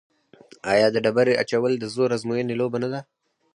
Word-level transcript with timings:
آیا 0.73 0.87
د 0.91 0.97
ډبرې 1.05 1.33
اچول 1.41 1.71
د 1.79 1.85
زور 1.93 2.09
ازموینې 2.17 2.55
لوبه 2.59 2.77
نه 2.83 2.89
ده؟ 2.93 2.99